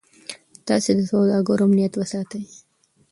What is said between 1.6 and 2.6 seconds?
امنیت وساتئ.